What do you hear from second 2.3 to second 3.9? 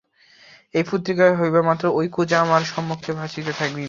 আমার সম্মুখে ভাসিতে থাকিবে।